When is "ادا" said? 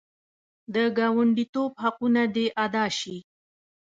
2.65-2.85